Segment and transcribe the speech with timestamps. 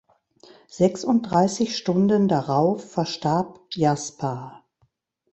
[0.67, 4.65] Sechsunddreißig Stunden darauf verstarb Jaspar.